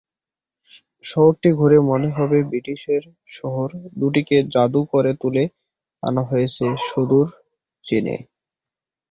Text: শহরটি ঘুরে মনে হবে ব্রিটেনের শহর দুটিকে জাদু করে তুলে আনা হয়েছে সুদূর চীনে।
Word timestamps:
শহরটি 1.05 1.49
ঘুরে 1.57 1.77
মনে 1.89 2.09
হবে 2.17 2.37
ব্রিটেনের 2.49 3.03
শহর 3.33 3.67
দুটিকে 3.99 4.37
জাদু 4.53 4.81
করে 4.93 5.11
তুলে 5.21 5.43
আনা 6.03 6.21
হয়েছে 6.29 6.65
সুদূর 6.87 7.27
চীনে। 7.85 8.15